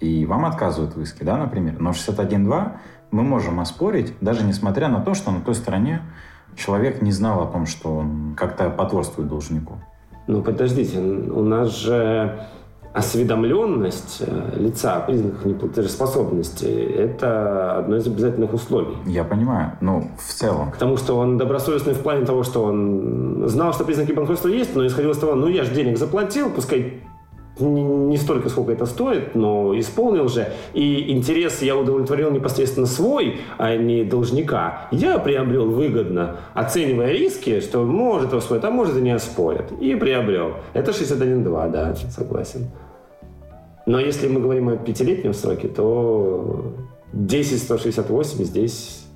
[0.00, 1.76] И вам отказывают в иске, да, например.
[1.78, 2.72] Но 61.2
[3.10, 6.02] мы можем оспорить, даже несмотря на то, что на той стороне
[6.56, 9.78] человек не знал о том, что он как-то потворствует должнику.
[10.26, 12.46] Ну, подождите, у нас же
[12.92, 16.64] осведомленность э, лица о признаках неплатежеспособности–
[16.96, 18.96] это одно из обязательных условий.
[19.06, 20.72] Я понимаю, ну, в целом.
[20.72, 24.86] Потому что он добросовестный в плане того, что он знал, что признаки банкротства есть, но
[24.86, 27.02] исходил из того, ну, я же денег заплатил, пускай
[27.58, 30.52] не столько, сколько это стоит, но исполнил же.
[30.72, 34.88] И интерес я удовлетворил непосредственно свой, а не должника.
[34.90, 39.72] Я приобрел выгодно, оценивая риски, что может оспорить, а может и не оспорят.
[39.80, 40.54] И приобрел.
[40.72, 42.70] Это 61.2, да, согласен.
[43.86, 46.72] Но если мы говорим о пятилетнем сроке, то
[47.12, 49.06] 10.168 здесь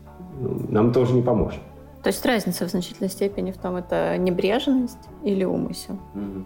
[0.40, 1.60] ну, нам тоже не поможет.
[2.02, 5.98] То есть разница в значительной степени в том, это небрежность или умысел.
[6.14, 6.44] Mm-hmm.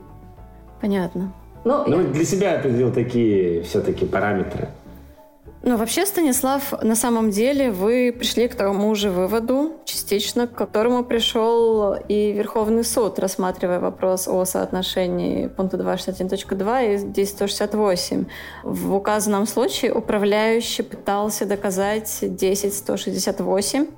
[0.80, 1.32] Понятно.
[1.64, 2.06] Ну, ну я...
[2.08, 4.68] для себя определил такие все-таки параметры.
[5.62, 11.04] Ну, вообще, Станислав, на самом деле вы пришли к тому же выводу, частично, к которому
[11.04, 18.26] пришел и Верховный суд, рассматривая вопрос о соотношении пункта 261.2 и 10168.
[18.62, 23.88] В указанном случае управляющий пытался доказать 10168,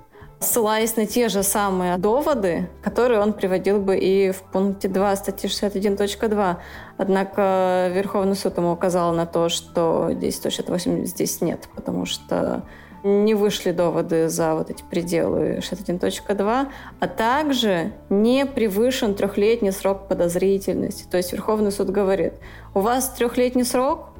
[0.40, 5.48] ссылаясь на те же самые доводы, которые он приводил бы и в пункте 2 статьи
[5.48, 6.56] 61.2.
[6.96, 12.64] Однако Верховный суд ему указал на то, что здесь 168 здесь нет, потому что
[13.02, 16.68] не вышли доводы за вот эти пределы 61.2,
[17.00, 21.04] а также не превышен трехлетний срок подозрительности.
[21.10, 22.34] То есть Верховный суд говорит,
[22.74, 24.10] у вас трехлетний срок,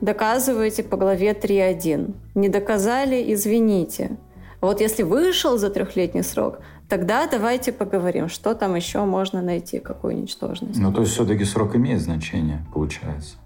[0.00, 2.14] доказывайте по главе 3.1.
[2.34, 4.18] Не доказали, извините.
[4.64, 10.16] Вот если вышел за трехлетний срок, тогда давайте поговорим, что там еще можно найти, какую
[10.16, 10.78] ничтожность.
[10.78, 13.36] Ну, то есть все-таки срок имеет значение, получается?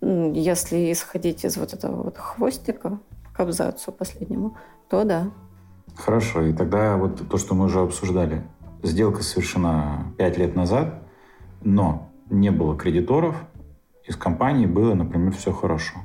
[0.00, 2.98] Если исходить из вот этого вот хвостика
[3.32, 4.56] к абзацу последнему,
[4.90, 5.30] то да.
[5.94, 8.42] Хорошо, и тогда вот то, что мы уже обсуждали.
[8.82, 11.04] Сделка совершена пять лет назад,
[11.62, 13.36] но не было кредиторов,
[14.04, 16.00] из компании было, например, все хорошо.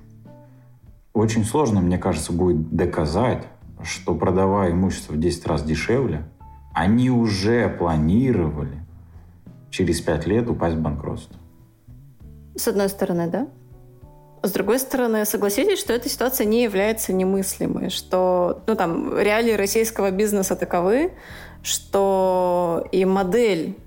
[1.13, 3.47] Очень сложно, мне кажется, будет доказать,
[3.83, 6.23] что продавая имущество в 10 раз дешевле,
[6.73, 8.83] они уже планировали
[9.69, 11.35] через 5 лет упасть в банкротство.
[12.55, 13.47] С одной стороны, да.
[14.41, 20.11] С другой стороны, согласитесь, что эта ситуация не является немыслимой, что ну, там, реалии российского
[20.11, 21.11] бизнеса таковы,
[21.61, 23.77] что и модель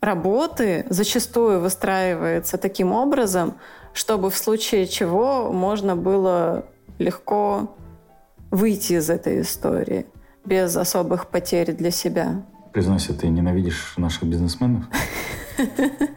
[0.00, 3.54] работы зачастую выстраивается таким образом,
[3.92, 6.64] чтобы в случае чего можно было
[6.98, 7.76] легко
[8.52, 10.06] выйти из этой истории
[10.44, 12.42] без особых потерь для себя.
[12.72, 14.84] Признайся, ты ненавидишь наших бизнесменов?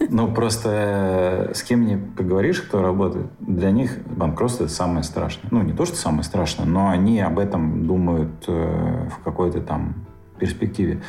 [0.10, 5.50] Ну, просто э, с кем не поговоришь, кто работает, для них банкротство– это самое страшное.
[5.52, 10.06] Ну, не то, что самое страшное, но они об этом думают э, в какой-то там
[10.40, 11.02] перспективе.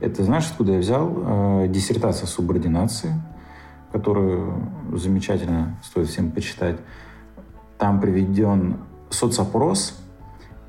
[0.00, 1.10] Это знаешь, откуда я взял?
[1.16, 3.14] Э, диссертация субординации,
[3.92, 6.76] которую замечательно стоит всем почитать.
[7.78, 8.76] Там приведен
[9.08, 9.99] соцопрос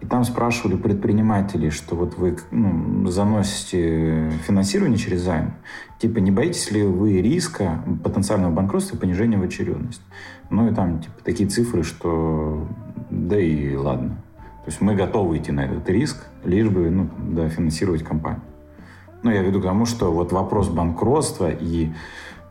[0.02, 5.54] и там спрашивали предпринимателей, что вот вы ну, заносите финансирование через займ,
[6.00, 10.02] типа не боитесь ли вы риска потенциального банкротства и понижения в очередность?
[10.50, 12.68] Ну и там типа такие цифры, что
[13.12, 14.18] да и ладно.
[14.66, 18.42] То есть мы готовы идти на этот риск, лишь бы ну, да, финансировать компанию.
[19.24, 21.92] Ну, я веду к тому, что вот вопрос банкротства и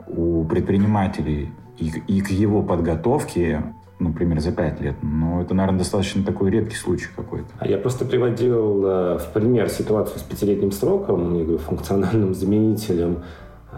[0.06, 4.96] у предпринимателей и, и к его подготовке например, за пять лет.
[5.02, 7.48] Но это, наверное, достаточно такой редкий случай какой-то.
[7.58, 13.18] А я просто приводил э, в пример ситуацию с пятилетним сроком, я говорю, функциональным заменителем
[13.72, 13.76] э,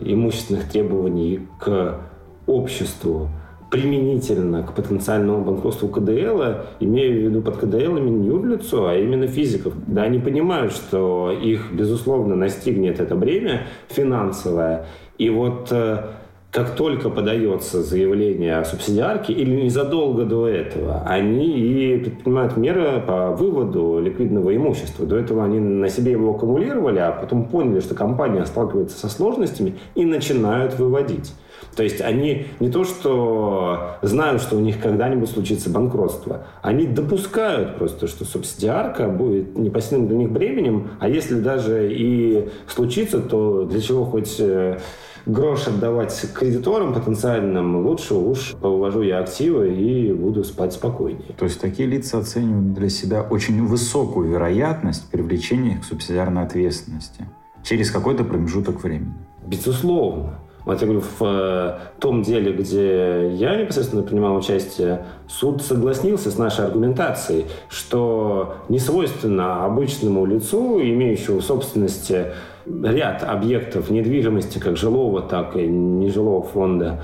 [0.00, 1.98] имущественных требований к
[2.46, 3.28] обществу
[3.72, 6.42] применительно к потенциальному банкротству КДЛ,
[6.80, 9.72] имею в виду под КДЛ не юрлицо, а именно физиков.
[9.86, 14.84] Да, они понимают, что их, безусловно, настигнет это бремя финансовое.
[15.16, 16.04] И вот э,
[16.52, 23.30] как только подается заявление о субсидиарке или незадолго до этого, они и предпринимают меры по
[23.30, 25.06] выводу ликвидного имущества.
[25.06, 29.76] До этого они на себе его аккумулировали, а потом поняли, что компания сталкивается со сложностями
[29.94, 31.32] и начинают выводить.
[31.76, 37.76] То есть они не то, что знают, что у них когда-нибудь случится банкротство, они допускают
[37.76, 43.80] просто, что субсидиарка будет непосильным для них бременем, а если даже и случится, то для
[43.80, 44.78] чего хоть э,
[45.26, 51.32] грош отдавать кредиторам потенциальным, лучше уж поувожу я активы и буду спать спокойнее.
[51.38, 57.26] То есть такие лица оценивают для себя очень высокую вероятность привлечения к субсидиарной ответственности
[57.62, 59.14] через какой-то промежуток времени.
[59.46, 60.38] Безусловно.
[60.64, 66.38] Вот я говорю, в э, том деле, где я непосредственно принимал участие, суд согласился с
[66.38, 72.26] нашей аргументацией, что не свойственно обычному лицу, имеющему в собственности
[72.66, 77.02] ряд объектов недвижимости, как жилого, так и нежилого фонда,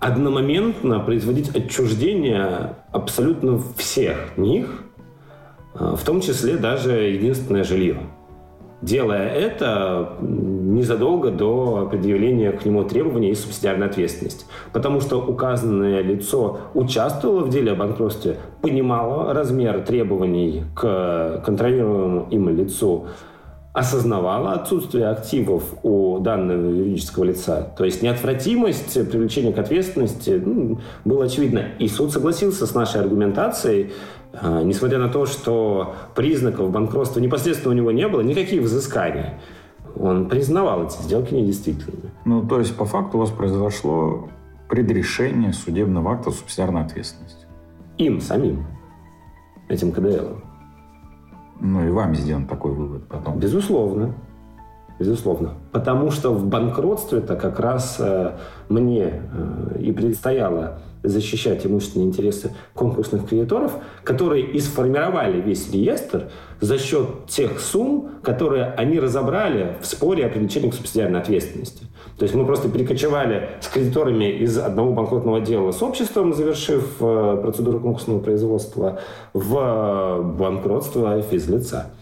[0.00, 4.84] одномоментно производить отчуждение абсолютно всех них,
[5.74, 7.98] а, в том числе даже единственное жилье.
[8.80, 14.46] Делая это незадолго до предъявления к нему требований и субсидиарной ответственности.
[14.72, 22.48] Потому что указанное лицо участвовало в деле о банкротстве, понимало размер требований к контролируемому им
[22.50, 23.06] лицу,
[23.72, 27.72] осознавала отсутствие активов у данного юридического лица.
[27.76, 31.64] То есть неотвратимость привлечения к ответственности ну, было очевидно.
[31.78, 33.92] И суд согласился с нашей аргументацией,
[34.32, 39.26] несмотря на то, что признаков банкротства непосредственно у него не было, никаких взысканий.
[39.96, 42.10] Он признавал эти сделки недействительными.
[42.24, 44.28] Ну, то есть, по факту у вас произошло
[44.68, 47.46] предрешение судебного акта субсидиарной ответственности?
[47.96, 48.66] Им самим,
[49.68, 50.44] этим КДЛом.
[51.60, 53.38] Ну и вами сделан такой вывод потом.
[53.38, 54.14] Безусловно.
[54.98, 55.54] Безусловно.
[55.70, 58.32] Потому что в банкротстве-то как раз э,
[58.68, 63.72] мне э, и предстояло защищать имущественные интересы конкурсных кредиторов,
[64.02, 66.30] которые и сформировали весь реестр
[66.60, 71.86] за счет тех сумм, которые они разобрали в споре о привлечении к субсидиарной ответственности.
[72.18, 77.38] То есть мы просто перекочевали с кредиторами из одного банкротного дела с обществом, завершив э,
[77.40, 78.98] процедуру конкурсного производства,
[79.32, 81.92] в банкротство физлица.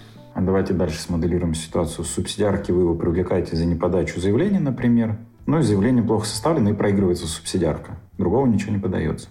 [0.45, 2.05] Давайте дальше смоделируем ситуацию.
[2.05, 5.19] Субсидиарки вы его привлекаете за неподачу заявления, например.
[5.47, 7.99] И заявление плохо составлено и проигрывается субсидиарка.
[8.19, 9.29] Другого ничего не подается.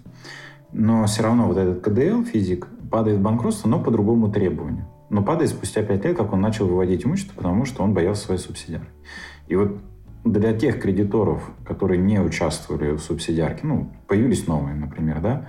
[0.72, 4.88] Но все равно вот этот КДЛ, физик, падает в банкротство, но по другому требованию.
[5.10, 8.39] Но падает спустя пять лет, как он начал выводить имущество, потому что он боялся своей
[8.39, 8.88] субсидиары.
[9.47, 9.78] И вот
[10.24, 15.47] для тех кредиторов, которые не участвовали в субсидиарке, ну, появились новые, например, да,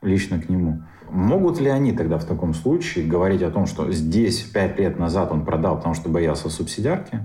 [0.00, 0.82] лично к нему,
[1.12, 5.30] могут ли они тогда в таком случае говорить о том, что здесь пять лет назад
[5.30, 7.20] он продал, потому что боялся субсидиарки,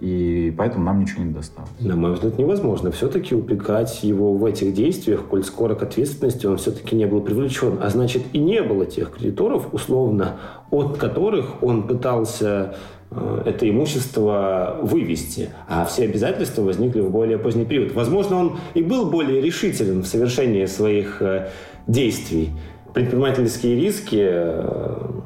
[0.00, 1.70] и поэтому нам ничего не досталось.
[1.78, 6.56] На мой взгляд, невозможно все-таки упрекать его в этих действиях, коль скоро к ответственности он
[6.56, 7.78] все-таки не был привлечен.
[7.82, 10.36] А значит, и не было тех кредиторов, условно,
[10.70, 12.76] от которых он пытался
[13.10, 17.92] э, это имущество вывести, а все обязательства возникли в более поздний период.
[17.92, 21.50] Возможно, он и был более решителен в совершении своих э,
[21.86, 22.50] действий.
[22.92, 25.20] Предпринимательские риски э,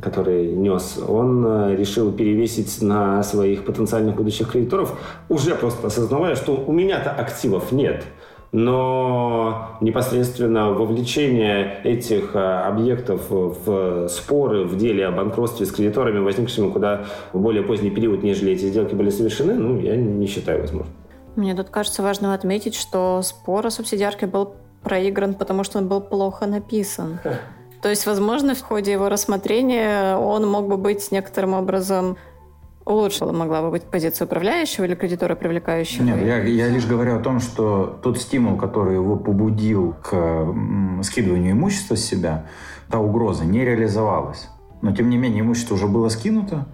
[0.00, 4.98] который нес, он э, решил перевесить на своих потенциальных будущих кредиторов,
[5.28, 8.04] уже просто осознавая, что у меня-то активов нет.
[8.50, 16.70] Но непосредственно вовлечение этих э, объектов в споры в деле о банкротстве с кредиторами, возникшими
[16.70, 20.94] куда в более поздний период, нежели эти сделки были совершены, ну, я не считаю возможным.
[21.36, 26.00] Мне тут кажется важным отметить, что спор о субсидиарке был проигран, потому что он был
[26.00, 27.20] плохо написан.
[27.82, 32.16] То есть, возможно, в ходе его рассмотрения он мог бы быть некоторым образом
[32.88, 36.04] улучшила могла бы быть позиция управляющего или кредитора привлекающего?
[36.04, 40.54] Нет, я, я лишь говорю о том, что тот стимул, который его побудил к
[41.02, 42.46] скидыванию имущества с себя,
[42.90, 44.48] та угроза не реализовалась.
[44.80, 46.66] Но, тем не менее, имущество уже было скинуто,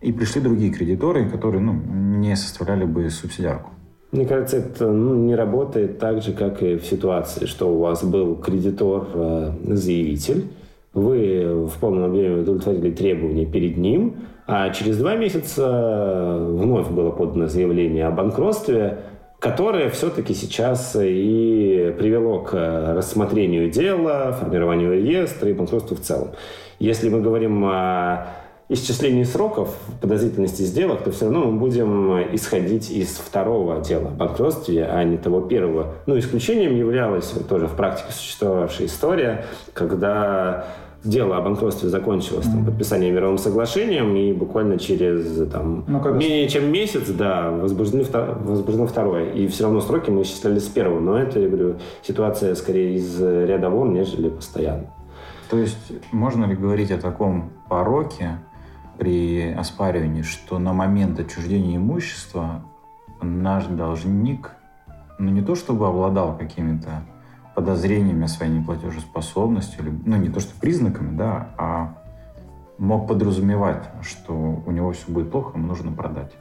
[0.00, 3.70] и пришли другие кредиторы, которые ну, не составляли бы субсидиарку.
[4.10, 8.02] Мне кажется, это ну, не работает так же, как и в ситуации, что у вас
[8.02, 10.46] был кредитор-заявитель,
[10.94, 17.48] вы в полном объеме удовлетворили требования перед ним, а через два месяца вновь было подано
[17.48, 19.00] заявление о банкротстве,
[19.38, 26.28] которое все-таки сейчас и привело к рассмотрению дела, формированию реестра и банкротству в целом.
[26.78, 28.26] Если мы говорим о
[28.68, 34.84] исчислении сроков подозрительности сделок, то все равно мы будем исходить из второго дела о банкротстве,
[34.84, 35.94] а не того первого.
[36.06, 40.66] Ну, исключением являлась тоже в практике существовавшая история, когда
[41.04, 46.70] дело о банкротстве закончилось там, подписанием мировым соглашением, и буквально через там, ну, менее чем
[46.70, 48.04] месяц, да, возбуждено,
[48.40, 49.30] возбуждено второе.
[49.30, 51.00] И все равно сроки мы исчисляли с первого.
[51.00, 54.90] Но это, я говорю, ситуация скорее из ряда вон, нежели постоянно.
[55.50, 58.38] То есть можно ли говорить о таком пороке,
[58.98, 62.62] при оспаривании, что на момент отчуждения имущества
[63.22, 64.52] наш должник,
[65.18, 67.02] ну не то чтобы обладал какими-то
[67.54, 71.98] подозрениями о своей неплатежеспособности, ну не то что признаками, да, а
[72.78, 76.32] мог подразумевать, что у него все будет плохо, ему нужно продать.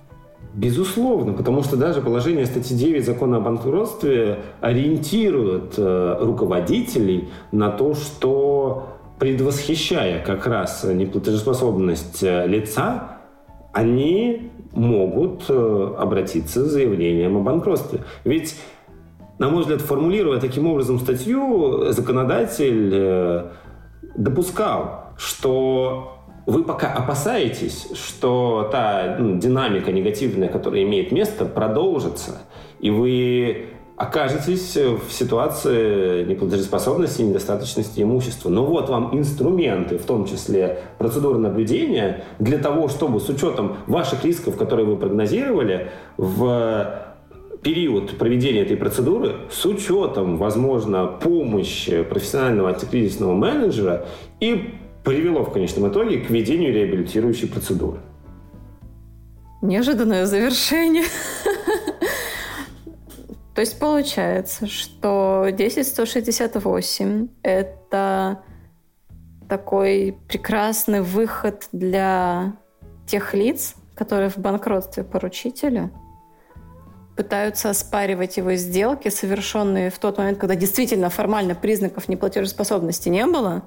[0.54, 7.94] Безусловно, потому что даже положение статьи 9 закона о банкротстве ориентирует э, руководителей на то,
[7.94, 13.18] что предвосхищая как раз неплатежеспособность э, лица,
[13.74, 18.02] они могут э, обратиться с заявлением о банкротстве.
[18.24, 18.56] Ведь,
[19.40, 23.46] на мой взгляд, формулируя таким образом статью, законодатель э,
[24.16, 32.42] допускал, что вы пока опасаетесь, что та ну, динамика негативная, которая имеет место, продолжится,
[32.80, 38.50] и вы окажетесь в ситуации неплатежеспособности недостаточности имущества.
[38.50, 44.24] Но вот вам инструменты, в том числе процедуры наблюдения, для того, чтобы с учетом ваших
[44.24, 47.04] рисков, которые вы прогнозировали, в
[47.64, 54.06] период проведения этой процедуры с учетом, возможно, помощи профессионального антикризисного менеджера
[54.40, 57.98] и привело в конечном итоге к ведению реабилитирующей процедуры.
[59.64, 61.06] Неожиданное завершение.
[63.58, 68.44] То есть получается, что 10168— это
[69.50, 72.54] такой прекрасный выход для
[73.08, 75.90] тех лиц, которые в банкротстве поручителя
[77.16, 83.64] пытаются оспаривать его сделки, совершенные в тот момент, когда действительно формально признаков неплатежеспособности не было,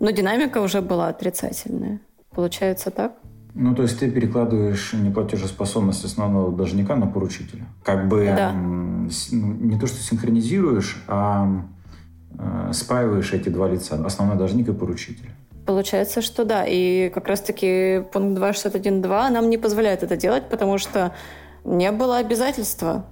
[0.00, 1.98] но динамика уже была отрицательная.
[2.28, 3.14] Получается так?
[3.54, 7.66] Ну, то есть ты перекладываешь неплатежеспособность основного должника на поручителя.
[7.84, 8.52] Как бы да.
[8.52, 11.64] ну, не то, что синхронизируешь, а
[12.36, 15.30] э, спаиваешь эти два лица, основной должник и поручитель.
[15.66, 16.64] Получается, что да.
[16.66, 21.12] И как раз-таки пункт 261.2 нам не позволяет это делать, потому что
[21.64, 23.06] не было обязательства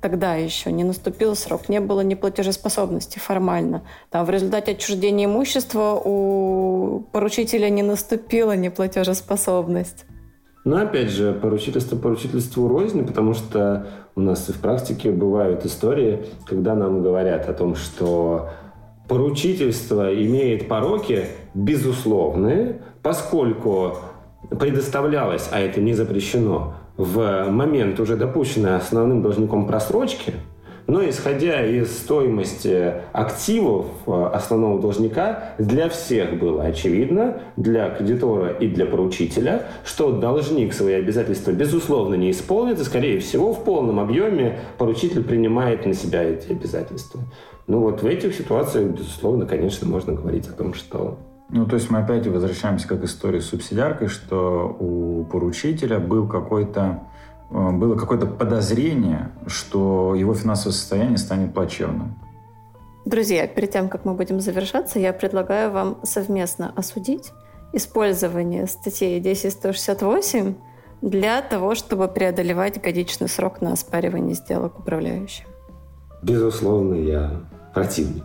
[0.00, 3.82] тогда еще не наступил срок, не было неплатежеспособности формально.
[4.10, 10.06] Там в результате отчуждения имущества у поручителя не наступила неплатежеспособность.
[10.64, 16.26] Но опять же, поручительство поручительству рознь, потому что у нас и в практике бывают истории,
[16.46, 18.50] когда нам говорят о том, что
[19.08, 21.24] поручительство имеет пороки
[21.54, 23.96] безусловные, поскольку
[24.50, 30.34] предоставлялось, а это не запрещено, в момент уже допущенной основным должником просрочки,
[30.86, 38.66] но исходя из стоимости активов э, основного должника, для всех было очевидно, для кредитора и
[38.66, 44.58] для поручителя, что должник свои обязательства безусловно не исполнит, и, скорее всего, в полном объеме
[44.76, 47.20] поручитель принимает на себя эти обязательства.
[47.66, 51.18] Ну вот в этих ситуациях, безусловно, конечно, можно говорить о том, что
[51.52, 57.02] ну, то есть мы опять возвращаемся к истории с субсидиаркой, что у поручителя был какой-то
[57.50, 62.14] э, было какое-то подозрение, что его финансовое состояние станет плачевным.
[63.04, 67.32] Друзья, перед тем, как мы будем завершаться, я предлагаю вам совместно осудить
[67.72, 70.54] использование статьи 10168
[71.02, 75.46] для того, чтобы преодолевать годичный срок на оспаривание сделок управляющим.
[76.22, 77.40] Безусловно, я
[77.72, 78.24] противник.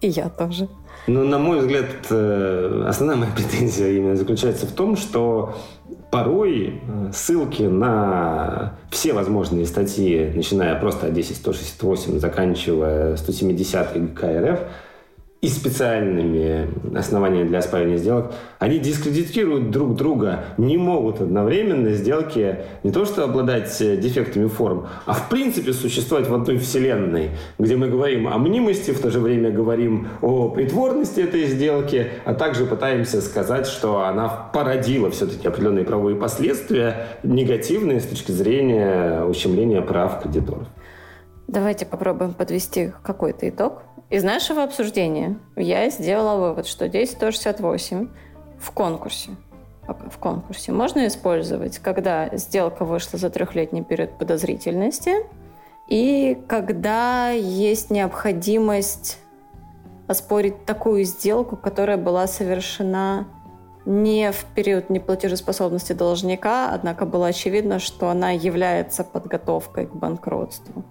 [0.00, 0.68] И я тоже.
[1.08, 5.56] Ну, на мой взгляд, э, основная моя претензия именно заключается в том, что
[6.12, 14.60] порой э, ссылки на все возможные статьи, начиная просто от 10.168, заканчивая 170 ГК РФ,
[15.42, 22.92] и специальными основаниями для оспаривания сделок, они дискредитируют друг друга, не могут одновременно сделки не
[22.92, 27.88] то что обладать э, дефектами форм, а в принципе существовать в одной вселенной, где мы
[27.88, 33.20] говорим о мнимости, в то же время говорим о притворности этой сделки, а также пытаемся
[33.20, 40.68] сказать, что она породила все-таки определенные правовые последствия, негативные с точки зрения ущемления прав кредиторов.
[41.48, 43.82] Давайте попробуем подвести какой-то итог.
[44.12, 48.10] Из нашего обсуждения я сделала вывод, что 10-168
[48.58, 49.30] в конкурсе
[49.86, 55.14] в конкурсе можно использовать, когда сделка вышла за трехлетний период подозрительности
[55.88, 59.18] и когда есть необходимость
[60.08, 63.26] оспорить такую сделку, которая была совершена
[63.86, 70.84] не в период неплатежеспособности должника, однако было очевидно, что она является подготовкой к банкротству.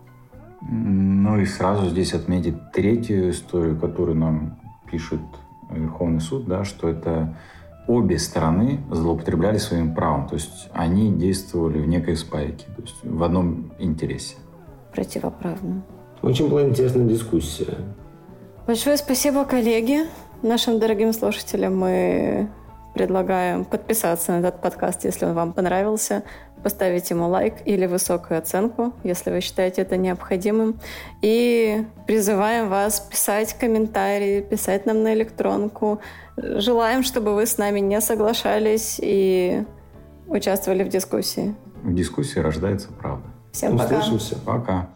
[0.61, 4.59] Ну и сразу здесь отметить третью историю, которую нам
[4.89, 5.21] пишет
[5.69, 7.35] Верховный суд, да, что это
[7.87, 10.27] обе стороны злоупотребляли своим правом.
[10.27, 14.35] То есть они действовали в некой спайке, то есть в одном интересе.
[14.93, 15.83] Противоправно.
[16.21, 17.77] Очень была интересная дискуссия.
[18.67, 20.05] Большое спасибо, коллеги.
[20.43, 22.49] Нашим дорогим слушателям мы
[22.93, 26.23] предлагаем подписаться на этот подкаст, если он вам понравился
[26.63, 30.79] поставить ему лайк или высокую оценку, если вы считаете это необходимым.
[31.21, 36.01] И призываем вас писать комментарии, писать нам на электронку.
[36.37, 39.63] Желаем, чтобы вы с нами не соглашались и
[40.27, 41.55] участвовали в дискуссии.
[41.83, 43.27] В дискуссии рождается правда.
[43.51, 43.97] Всем пока.
[43.97, 44.35] Услышимся.
[44.45, 44.89] Пока.